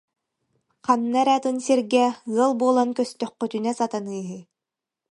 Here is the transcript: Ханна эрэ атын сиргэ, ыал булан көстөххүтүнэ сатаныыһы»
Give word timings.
Ханна 0.85 1.19
эрэ 1.21 1.33
атын 1.37 1.57
сиргэ, 1.65 2.05
ыал 2.37 2.51
булан 2.61 2.89
көстөххүтүнэ 2.97 3.71
сатаныыһы» 3.79 4.39